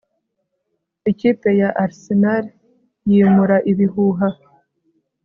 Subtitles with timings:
[1.11, 2.45] Ikipe ya Arsenal
[3.09, 4.27] yimura ibihuha